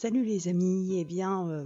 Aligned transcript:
Salut 0.00 0.22
les 0.22 0.46
amis, 0.46 1.00
eh 1.00 1.04
bien 1.04 1.48
euh, 1.48 1.64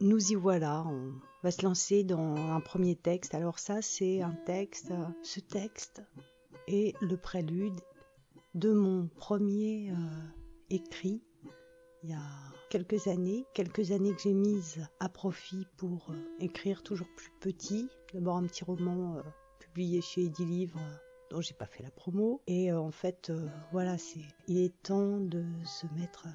nous 0.00 0.30
y 0.30 0.36
voilà, 0.36 0.84
on 0.86 1.14
va 1.42 1.50
se 1.50 1.64
lancer 1.64 2.04
dans 2.04 2.36
un 2.36 2.60
premier 2.60 2.94
texte. 2.94 3.34
Alors 3.34 3.58
ça 3.58 3.82
c'est 3.82 4.22
un 4.22 4.36
texte, 4.46 4.92
euh, 4.92 5.04
ce 5.24 5.40
texte 5.40 6.00
est 6.68 6.94
le 7.02 7.16
prélude 7.16 7.80
de 8.54 8.72
mon 8.72 9.08
premier 9.08 9.90
euh, 9.90 9.94
écrit 10.70 11.24
il 12.04 12.10
y 12.10 12.12
a 12.12 12.22
quelques 12.70 13.08
années, 13.08 13.44
quelques 13.52 13.90
années 13.90 14.14
que 14.14 14.22
j'ai 14.22 14.32
mises 14.32 14.86
à 15.00 15.08
profit 15.08 15.66
pour 15.76 16.14
écrire 16.38 16.84
toujours 16.84 17.08
plus 17.16 17.32
petit. 17.40 17.88
D'abord 18.14 18.36
un 18.36 18.46
petit 18.46 18.62
roman 18.62 19.16
publié 19.58 20.02
chez 20.02 20.26
Eddy 20.26 20.44
Livre 20.44 20.78
dont 21.30 21.40
j'ai 21.40 21.54
pas 21.54 21.66
fait 21.66 21.82
la 21.82 21.90
promo. 21.90 22.42
Et 22.46 22.72
en 22.72 22.92
fait, 22.92 23.32
voilà, 23.72 23.98
c'est 23.98 24.20
il 24.46 24.58
est 24.58 24.82
temps 24.84 25.18
de 25.18 25.44
se 25.64 25.86
mettre 25.98 26.28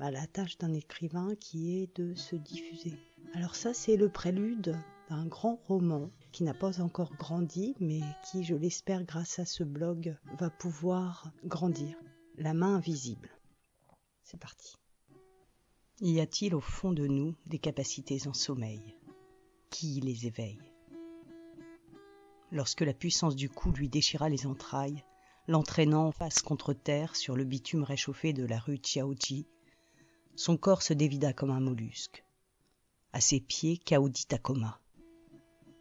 à 0.00 0.10
la 0.10 0.26
tâche 0.26 0.58
d'un 0.58 0.72
écrivain 0.72 1.34
qui 1.38 1.76
est 1.78 1.96
de 1.96 2.14
se 2.14 2.36
diffuser. 2.36 2.94
Alors 3.34 3.54
ça, 3.54 3.74
c'est 3.74 3.96
le 3.96 4.08
prélude 4.08 4.76
d'un 5.08 5.26
grand 5.26 5.60
roman 5.66 6.10
qui 6.32 6.44
n'a 6.44 6.54
pas 6.54 6.80
encore 6.80 7.14
grandi, 7.16 7.74
mais 7.80 8.00
qui, 8.24 8.44
je 8.44 8.54
l'espère, 8.54 9.04
grâce 9.04 9.38
à 9.38 9.44
ce 9.44 9.62
blog, 9.64 10.16
va 10.38 10.50
pouvoir 10.50 11.32
grandir. 11.44 11.98
La 12.38 12.54
main 12.54 12.76
invisible. 12.76 13.28
C'est 14.22 14.40
parti. 14.40 14.76
Y 16.00 16.20
a-t-il 16.20 16.54
au 16.54 16.60
fond 16.60 16.92
de 16.92 17.06
nous 17.06 17.34
des 17.46 17.58
capacités 17.58 18.26
en 18.26 18.32
sommeil? 18.32 18.96
Qui 19.68 20.00
les 20.00 20.26
éveille? 20.26 20.60
Lorsque 22.52 22.80
la 22.80 22.94
puissance 22.94 23.36
du 23.36 23.50
coup 23.50 23.70
lui 23.70 23.88
déchira 23.88 24.28
les 24.28 24.46
entrailles, 24.46 25.04
l'entraînant 25.46 26.10
face 26.10 26.42
contre 26.42 26.72
terre 26.72 27.16
sur 27.16 27.36
le 27.36 27.44
bitume 27.44 27.82
réchauffé 27.82 28.32
de 28.32 28.44
la 28.44 28.58
rue 28.58 28.80
Chiaoji, 28.82 29.46
son 30.40 30.56
corps 30.56 30.80
se 30.80 30.94
dévida 30.94 31.34
comme 31.34 31.50
un 31.50 31.60
mollusque. 31.60 32.24
À 33.12 33.20
ses 33.20 33.40
pieds, 33.40 33.76
Kaodi 33.76 34.24
Takoma. 34.24 34.80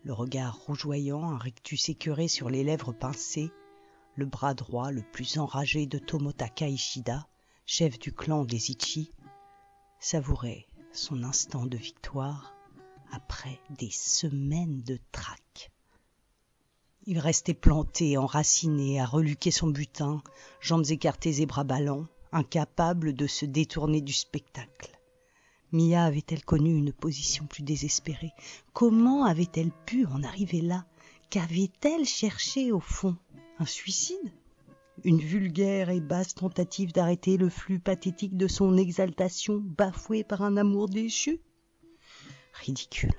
Le 0.04 0.12
regard 0.12 0.60
rougeoyant, 0.66 1.24
un 1.24 1.38
rictus 1.38 1.88
écœuré 1.88 2.28
sur 2.28 2.50
les 2.50 2.66
lèvres 2.66 2.92
pincées, 2.92 3.52
le 4.16 4.26
bras 4.26 4.54
droit 4.54 4.92
le 4.92 5.02
plus 5.02 5.38
enragé 5.38 5.86
de 5.86 5.98
Tomotaka 5.98 6.68
Ishida, 6.68 7.26
chef 7.66 8.00
du 8.00 8.12
clan 8.12 8.44
des 8.44 8.72
Ichi, 8.72 9.14
savourait 10.02 10.68
son 10.92 11.24
instant 11.24 11.66
de 11.66 11.78
victoire 11.78 12.54
après 13.14 13.62
des 13.70 13.92
semaines 13.92 14.82
de 14.82 15.00
traque. 15.14 15.72
Il 17.06 17.20
restait 17.20 17.54
planté, 17.54 18.18
enraciné, 18.18 19.00
à 19.00 19.06
reluquer 19.06 19.52
son 19.52 19.68
butin, 19.68 20.22
jambes 20.60 20.90
écartées 20.90 21.42
et 21.42 21.46
bras 21.46 21.64
ballants, 21.64 22.08
incapable 22.32 23.14
de 23.14 23.28
se 23.28 23.46
détourner 23.46 24.02
du 24.02 24.14
spectacle. 24.14 25.00
Mia 25.72 26.04
avait-elle 26.04 26.44
connu 26.44 26.76
une 26.76 26.94
position 26.94 27.46
plus 27.46 27.64
désespérée? 27.64 28.32
Comment 28.74 29.26
avait-elle 29.26 29.72
pu 29.86 30.06
en 30.08 30.24
arriver 30.24 30.62
là? 30.62 30.86
Qu'avait-elle 31.30 32.06
cherché 32.06 32.72
au 32.72 32.80
fond? 32.80 33.16
Un 33.60 33.66
suicide? 33.66 34.34
Une 35.04 35.20
vulgaire 35.20 35.90
et 35.92 36.02
basse 36.02 36.34
tentative 36.34 36.92
d'arrêter 36.92 37.38
le 37.38 37.50
flux 37.50 37.80
pathétique 37.80 38.36
de 38.36 38.48
son 38.48 38.78
exaltation 38.78 39.62
bafouée 39.64 40.24
par 40.24 40.42
un 40.42 40.58
amour 40.58 40.90
déchu? 40.90 41.40
Ridicule. 42.54 43.14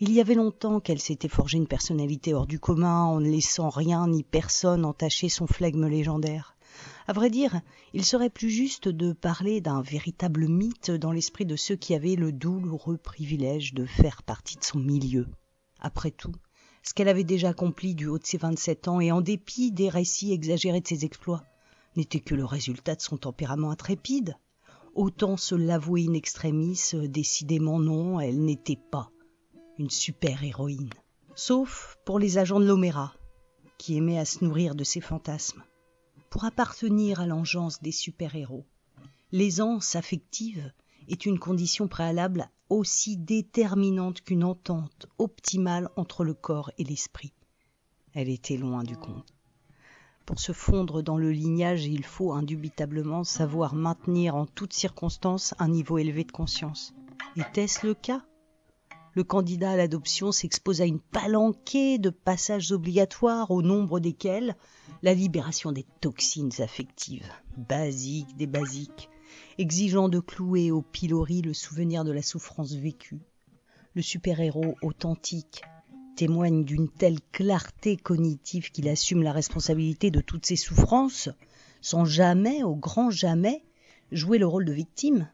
Il 0.00 0.10
y 0.10 0.20
avait 0.20 0.34
longtemps 0.34 0.80
qu'elle 0.80 1.00
s'était 1.00 1.28
forgé 1.28 1.58
une 1.58 1.68
personnalité 1.68 2.34
hors 2.34 2.46
du 2.46 2.58
commun 2.58 3.04
en 3.04 3.20
ne 3.20 3.30
laissant 3.30 3.68
rien 3.68 4.08
ni 4.08 4.24
personne 4.24 4.84
entacher 4.84 5.28
son 5.28 5.46
flegme 5.46 5.86
légendaire. 5.86 6.53
À 7.06 7.12
vrai 7.12 7.28
dire, 7.28 7.60
il 7.92 8.02
serait 8.02 8.30
plus 8.30 8.48
juste 8.48 8.88
de 8.88 9.12
parler 9.12 9.60
d'un 9.60 9.82
véritable 9.82 10.48
mythe 10.48 10.90
dans 10.90 11.12
l'esprit 11.12 11.44
de 11.44 11.54
ceux 11.54 11.76
qui 11.76 11.94
avaient 11.94 12.16
le 12.16 12.32
douloureux 12.32 12.96
privilège 12.96 13.74
de 13.74 13.84
faire 13.84 14.22
partie 14.22 14.56
de 14.56 14.64
son 14.64 14.78
milieu. 14.78 15.26
Après 15.80 16.10
tout, 16.10 16.32
ce 16.82 16.94
qu'elle 16.94 17.08
avait 17.08 17.24
déjà 17.24 17.50
accompli 17.50 17.94
du 17.94 18.06
haut 18.06 18.18
de 18.18 18.24
ses 18.24 18.38
vingt-sept 18.38 18.88
ans 18.88 19.00
et 19.00 19.12
en 19.12 19.20
dépit 19.20 19.70
des 19.70 19.90
récits 19.90 20.32
exagérés 20.32 20.80
de 20.80 20.88
ses 20.88 21.04
exploits, 21.04 21.44
n'était 21.94 22.20
que 22.20 22.34
le 22.34 22.46
résultat 22.46 22.94
de 22.94 23.02
son 23.02 23.18
tempérament 23.18 23.70
intrépide. 23.70 24.38
Autant 24.94 25.36
se 25.36 25.54
l'avouer 25.54 26.06
in 26.08 26.14
extremis, 26.14 26.80
décidément 27.04 27.80
non, 27.80 28.18
elle 28.18 28.42
n'était 28.42 28.80
pas 28.90 29.10
une 29.78 29.90
super-héroïne. 29.90 30.90
Sauf 31.34 31.98
pour 32.06 32.18
les 32.18 32.38
agents 32.38 32.60
de 32.60 32.66
l'Oméra, 32.66 33.12
qui 33.76 33.96
aimaient 33.96 34.18
à 34.18 34.24
se 34.24 34.42
nourrir 34.42 34.74
de 34.74 34.84
ses 34.84 35.00
fantasmes 35.02 35.62
pour 36.34 36.46
appartenir 36.46 37.20
à 37.20 37.26
l'engeance 37.26 37.80
des 37.80 37.92
super-héros. 37.92 38.66
L'aisance 39.30 39.94
affective 39.94 40.72
est 41.06 41.26
une 41.26 41.38
condition 41.38 41.86
préalable 41.86 42.50
aussi 42.68 43.16
déterminante 43.16 44.20
qu'une 44.20 44.42
entente 44.42 45.06
optimale 45.18 45.90
entre 45.94 46.24
le 46.24 46.34
corps 46.34 46.72
et 46.76 46.82
l'esprit. 46.82 47.32
Elle 48.14 48.28
était 48.28 48.56
loin 48.56 48.82
du 48.82 48.96
compte. 48.96 49.32
Pour 50.26 50.40
se 50.40 50.50
fondre 50.50 51.04
dans 51.04 51.18
le 51.18 51.30
lignage, 51.30 51.86
il 51.86 52.04
faut 52.04 52.32
indubitablement 52.32 53.22
savoir 53.22 53.76
maintenir 53.76 54.34
en 54.34 54.46
toutes 54.46 54.72
circonstances 54.72 55.54
un 55.60 55.68
niveau 55.68 55.98
élevé 55.98 56.24
de 56.24 56.32
conscience. 56.32 56.94
Était-ce 57.36 57.86
le 57.86 57.94
cas? 57.94 58.24
Le 59.12 59.22
candidat 59.22 59.70
à 59.70 59.76
l'adoption 59.76 60.32
s'expose 60.32 60.80
à 60.80 60.84
une 60.84 60.98
palanquée 60.98 61.98
de 61.98 62.10
passages 62.10 62.72
obligatoires 62.72 63.52
au 63.52 63.62
nombre 63.62 64.00
desquels 64.00 64.56
la 65.04 65.12
libération 65.12 65.70
des 65.70 65.84
toxines 66.00 66.50
affectives, 66.60 67.30
basiques 67.58 68.38
des 68.38 68.46
basiques, 68.46 69.10
exigeant 69.58 70.08
de 70.08 70.18
clouer 70.18 70.70
au 70.70 70.80
pilori 70.80 71.42
le 71.42 71.52
souvenir 71.52 72.04
de 72.04 72.10
la 72.10 72.22
souffrance 72.22 72.72
vécue. 72.72 73.20
Le 73.92 74.00
super-héros 74.00 74.76
authentique 74.80 75.62
témoigne 76.16 76.64
d'une 76.64 76.88
telle 76.88 77.20
clarté 77.32 77.98
cognitive 77.98 78.70
qu'il 78.70 78.88
assume 78.88 79.22
la 79.22 79.32
responsabilité 79.32 80.10
de 80.10 80.22
toutes 80.22 80.46
ses 80.46 80.56
souffrances, 80.56 81.28
sans 81.82 82.06
jamais, 82.06 82.62
au 82.62 82.74
grand 82.74 83.10
jamais, 83.10 83.62
jouer 84.10 84.38
le 84.38 84.46
rôle 84.46 84.64
de 84.64 84.72
victime. 84.72 85.28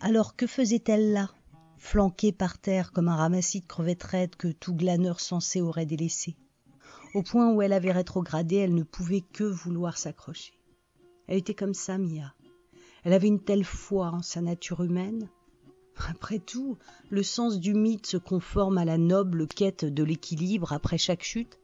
Alors 0.00 0.34
que 0.34 0.46
faisait-elle 0.46 1.12
là? 1.12 1.28
Flanquée 1.76 2.32
par 2.32 2.56
terre 2.56 2.90
comme 2.90 3.08
un 3.08 3.16
ramassis 3.16 3.60
de 3.60 3.66
crevettes 3.66 4.02
raides 4.02 4.36
que 4.36 4.48
tout 4.48 4.74
glaneur 4.74 5.20
sensé 5.20 5.60
aurait 5.60 5.84
délaissé. 5.84 6.36
Au 7.12 7.22
point 7.22 7.52
où 7.52 7.60
elle 7.60 7.72
avait 7.72 7.90
rétrogradé, 7.90 8.56
elle 8.56 8.74
ne 8.74 8.84
pouvait 8.84 9.24
que 9.32 9.42
vouloir 9.42 9.98
s'accrocher. 9.98 10.52
Elle 11.26 11.38
était 11.38 11.54
comme 11.54 11.74
ça, 11.74 11.98
Mia. 11.98 12.34
Elle 13.02 13.12
avait 13.12 13.26
une 13.26 13.42
telle 13.42 13.64
foi 13.64 14.10
en 14.10 14.22
sa 14.22 14.40
nature 14.40 14.82
humaine. 14.82 15.28
Après 16.08 16.38
tout, 16.38 16.78
le 17.08 17.24
sens 17.24 17.58
du 17.58 17.74
mythe 17.74 18.06
se 18.06 18.16
conforme 18.16 18.78
à 18.78 18.84
la 18.84 18.96
noble 18.96 19.48
quête 19.48 19.84
de 19.84 20.04
l'équilibre 20.04 20.72
après 20.72 20.98
chaque 20.98 21.24
chute. 21.24 21.58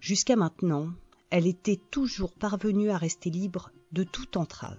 Jusqu'à 0.00 0.36
maintenant, 0.36 0.90
elle 1.30 1.46
était 1.46 1.80
toujours 1.90 2.32
parvenue 2.32 2.90
à 2.90 2.96
rester 2.96 3.28
libre 3.28 3.70
de 3.92 4.04
toute 4.04 4.38
entrave. 4.38 4.78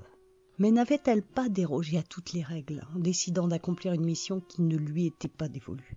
Mais 0.58 0.72
n'avait-elle 0.72 1.24
pas 1.24 1.50
dérogé 1.50 1.98
à 1.98 2.04
toutes 2.04 2.34
les 2.34 2.44
règles 2.44 2.86
en 2.96 3.00
décidant 3.00 3.48
d'accomplir 3.48 3.94
une 3.94 4.04
mission 4.04 4.42
qui 4.42 4.64
ne 4.64 4.76
lui 4.76 5.06
était 5.06 5.28
pas 5.28 5.48
dévolue? 5.48 5.96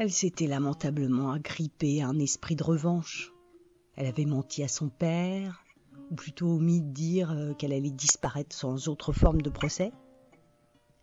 Elle 0.00 0.10
s'était 0.10 0.46
lamentablement 0.46 1.30
agrippée 1.30 2.00
à 2.00 2.08
un 2.08 2.18
esprit 2.18 2.56
de 2.56 2.64
revanche. 2.64 3.34
Elle 3.96 4.06
avait 4.06 4.24
menti 4.24 4.62
à 4.62 4.68
son 4.68 4.88
père, 4.88 5.62
ou 6.10 6.14
plutôt 6.14 6.54
omis 6.54 6.80
de 6.80 6.90
dire 6.90 7.32
euh, 7.32 7.52
qu'elle 7.52 7.74
allait 7.74 7.90
disparaître 7.90 8.56
sans 8.56 8.88
autre 8.88 9.12
forme 9.12 9.42
de 9.42 9.50
procès. 9.50 9.92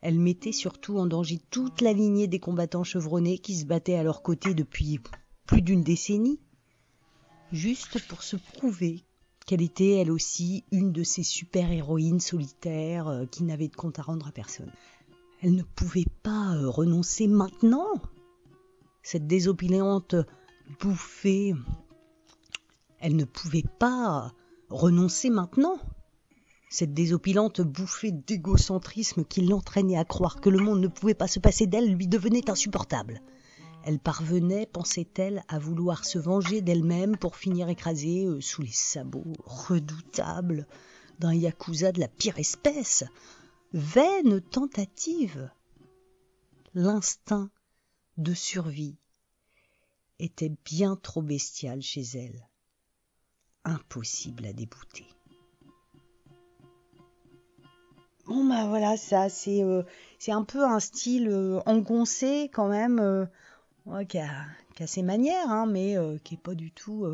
Elle 0.01 0.17
mettait 0.17 0.51
surtout 0.51 0.97
en 0.97 1.05
danger 1.05 1.39
toute 1.51 1.81
la 1.81 1.93
lignée 1.93 2.25
des 2.25 2.39
combattants 2.39 2.83
chevronnés 2.83 3.37
qui 3.37 3.55
se 3.55 3.65
battaient 3.65 3.97
à 3.97 4.01
leur 4.01 4.23
côté 4.23 4.55
depuis 4.55 4.99
plus 5.45 5.61
d'une 5.61 5.83
décennie, 5.83 6.39
juste 7.51 8.03
pour 8.07 8.23
se 8.23 8.35
prouver 8.35 9.03
qu'elle 9.45 9.61
était 9.61 9.91
elle 9.91 10.09
aussi 10.09 10.63
une 10.71 10.91
de 10.91 11.03
ces 11.03 11.21
super-héroïnes 11.21 12.19
solitaires 12.19 13.09
euh, 13.09 13.25
qui 13.27 13.43
n'avaient 13.43 13.67
de 13.67 13.75
compte 13.75 13.99
à 13.99 14.01
rendre 14.01 14.27
à 14.27 14.31
personne. 14.31 14.71
Elle 15.43 15.53
ne 15.53 15.61
pouvait 15.61 16.07
pas 16.23 16.55
euh, 16.55 16.67
renoncer 16.67 17.27
maintenant. 17.27 18.01
Cette 19.09 19.25
désopilante 19.25 20.15
bouffée, 20.81 21.53
elle 22.99 23.15
ne 23.15 23.23
pouvait 23.23 23.63
pas 23.79 24.33
renoncer 24.67 25.29
maintenant. 25.29 25.79
Cette 26.69 26.93
désopilante 26.93 27.61
bouffée 27.61 28.11
d'égocentrisme 28.11 29.23
qui 29.23 29.45
l'entraînait 29.45 29.97
à 29.97 30.03
croire 30.03 30.41
que 30.41 30.49
le 30.49 30.59
monde 30.59 30.81
ne 30.81 30.89
pouvait 30.89 31.13
pas 31.13 31.29
se 31.29 31.39
passer 31.39 31.67
d'elle 31.67 31.89
lui 31.89 32.09
devenait 32.09 32.49
insupportable. 32.49 33.21
Elle 33.85 33.99
parvenait, 33.99 34.65
pensait-elle, 34.65 35.41
à 35.47 35.57
vouloir 35.57 36.03
se 36.03 36.19
venger 36.19 36.59
d'elle-même 36.59 37.15
pour 37.15 37.37
finir 37.37 37.69
écrasée 37.69 38.25
euh, 38.25 38.41
sous 38.41 38.61
les 38.61 38.73
sabots 38.73 39.23
redoutables 39.45 40.67
d'un 41.19 41.33
yakuza 41.33 41.93
de 41.93 42.01
la 42.01 42.09
pire 42.09 42.37
espèce. 42.39 43.05
Vaine 43.71 44.41
tentative. 44.41 45.49
L'instinct 46.73 47.49
de 48.17 48.33
survie 48.33 48.97
était 50.19 50.51
bien 50.65 50.95
trop 50.95 51.21
bestial 51.21 51.81
chez 51.81 52.03
elle. 52.15 52.47
Impossible 53.63 54.45
à 54.45 54.53
débouter. 54.53 55.05
Bon 58.25 58.43
bah 58.43 58.67
voilà, 58.67 58.97
ça 58.97 59.29
c'est 59.29 59.63
euh, 59.63 59.83
c'est 60.19 60.33
un 60.33 60.43
peu 60.43 60.65
un 60.65 60.81
style 60.81 61.29
euh, 61.29 61.61
engoncé 61.65 62.49
quand 62.51 62.67
même, 62.67 62.99
euh, 62.99 63.25
qui, 64.03 64.17
a, 64.17 64.29
qui, 64.75 64.83
a, 64.83 64.87
ses 64.87 65.01
manières, 65.01 65.49
hein, 65.49 65.65
mais 65.65 65.95
qui 66.25 66.35
est 66.35 66.41
pas 66.41 66.55
du 66.55 66.71
tout 66.71 67.05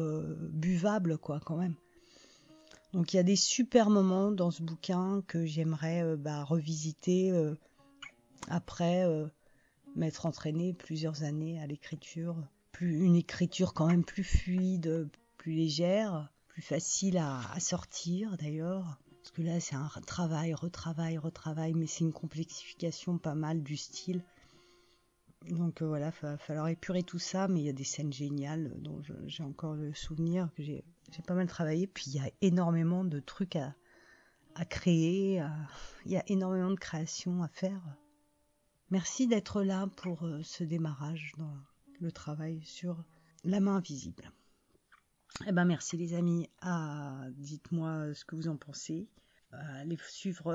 buvable 0.52 1.20
quoi 1.20 1.40
quand 1.46 1.58
même. 1.58 1.76
Donc 2.94 3.14
il 3.14 3.18
y 3.18 3.20
a 3.20 3.24
des 3.24 3.36
super 3.36 3.92
moments 3.92 4.32
dans 4.32 4.50
ce 4.50 4.64
bouquin 4.64 5.22
que 5.28 5.46
j'aimerais 5.46 6.18
bah, 6.18 6.44
revisiter 6.44 7.32
après 8.48 9.06
m'être 9.96 10.26
entraîné 10.26 10.74
plusieurs 10.74 11.24
années 11.24 11.62
à 11.62 11.68
l'écriture, 11.68 12.36
plus 12.72 13.04
une 13.04 13.16
écriture 13.16 13.74
quand 13.74 13.88
même 13.88 14.04
plus 14.04 14.24
fluide, 14.24 15.10
plus 15.38 15.54
légère, 15.54 16.32
plus 16.48 16.62
facile 16.62 17.18
à, 17.18 17.60
sortir 17.60 18.38
d'ailleurs. 18.38 19.00
Parce 19.22 19.32
que 19.32 19.42
là, 19.42 19.60
c'est 19.60 19.76
un 19.76 19.90
travail, 20.06 20.54
retravail, 20.54 21.18
retravail, 21.18 21.74
mais 21.74 21.88
c'est 21.88 22.04
une 22.04 22.12
complexification 22.12 23.18
pas 23.18 23.36
mal 23.36 23.64
du 23.64 23.78
style. 23.78 24.24
Donc 25.50 25.82
euh, 25.82 25.88
voilà, 25.88 26.12
il 26.22 26.26
va 26.26 26.38
falloir 26.38 26.68
épurer 26.68 27.04
tout 27.04 27.20
ça, 27.20 27.48
mais 27.48 27.62
il 27.62 27.66
y 27.66 27.70
a 27.70 27.74
des 27.74 27.84
scènes 27.84 28.12
géniales 28.12 28.74
dont 28.80 29.02
j'ai 29.28 29.44
encore 29.44 29.76
le 29.76 29.94
souvenir 29.94 30.50
que 30.56 30.64
j'ai 30.64 30.84
pas 31.26 31.36
mal 31.36 31.48
travaillé. 31.48 31.88
Puis 31.88 32.06
il 32.08 32.16
y 32.16 32.20
a 32.20 32.30
énormément 32.42 33.04
de 33.06 33.20
trucs 33.20 33.56
à 33.56 34.66
créer, 34.66 35.42
il 36.06 36.12
y 36.12 36.18
a 36.18 36.24
énormément 36.28 36.72
de 36.72 36.80
créations 36.80 37.44
à 37.44 37.48
faire. 37.48 37.82
Merci 38.94 39.26
d'être 39.26 39.64
là 39.64 39.88
pour 39.88 40.22
euh, 40.24 40.44
ce 40.44 40.64
démarrage 40.64 41.32
dans 41.40 41.58
le 42.00 42.12
travail 42.12 42.62
sur 42.62 43.04
la 43.44 43.60
main 43.60 43.78
invisible. 43.78 44.32
Eh 45.48 45.52
ben 45.52 45.66
merci 45.66 45.98
les 45.98 46.14
amis. 46.14 46.48
Ah, 46.62 47.26
dites-moi 47.32 48.14
ce 48.14 48.24
que 48.24 48.36
vous 48.36 48.50
en 48.50 48.56
pensez. 48.56 49.10
Allez 49.50 49.98
suivre 50.08 50.48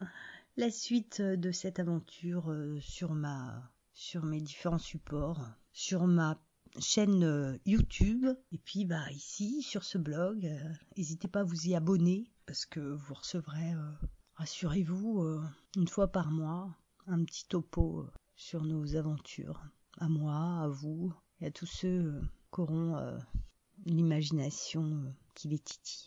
euh, 0.00 0.04
la 0.56 0.68
suite 0.68 1.22
de 1.22 1.52
cette 1.52 1.78
aventure 1.78 2.50
euh, 2.50 2.80
sur 2.80 3.14
ma 3.14 3.70
sur 3.92 4.24
mes 4.24 4.40
différents 4.40 4.78
supports, 4.78 5.48
sur 5.72 6.08
ma 6.08 6.42
chaîne 6.80 7.60
YouTube 7.66 8.26
et 8.50 8.58
puis 8.58 8.84
bah 8.84 9.08
ici 9.12 9.62
sur 9.62 9.84
ce 9.84 9.96
blog, 9.96 10.50
n'hésitez 10.96 11.28
pas 11.28 11.42
à 11.42 11.44
vous 11.44 11.68
y 11.68 11.76
abonner 11.76 12.32
parce 12.46 12.66
que 12.66 12.80
vous 12.80 13.14
recevrez 13.14 13.74
rassurez-vous 14.34 15.40
une 15.76 15.86
fois 15.86 16.10
par 16.10 16.32
mois 16.32 16.76
un 17.06 17.24
petit 17.24 17.46
topo 17.46 18.06
sur 18.36 18.62
nos 18.64 18.96
aventures 18.96 19.62
à 19.98 20.08
moi, 20.08 20.62
à 20.62 20.68
vous 20.68 21.12
et 21.40 21.46
à 21.46 21.50
tous 21.50 21.66
ceux 21.66 22.20
qui 22.52 22.60
auront 22.60 23.18
l'imagination 23.84 24.84
euh, 24.84 25.10
qui 25.34 25.48
les 25.48 25.58
titille. 25.58 26.06